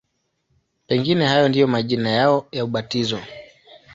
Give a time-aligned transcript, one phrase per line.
[0.87, 3.19] Pengine hayo ndiyo majina yao ya ubatizo.